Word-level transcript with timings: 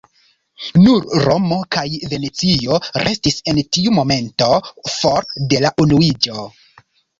Nur 0.85 1.03
Romo 1.25 1.59
kaj 1.75 1.83
Venecio 2.13 2.79
restis 3.05 3.39
en 3.53 3.61
tiu 3.79 3.95
momento 4.01 4.49
for 4.97 5.31
de 5.55 5.63
la 5.69 5.75
unuiĝo. 5.87 6.51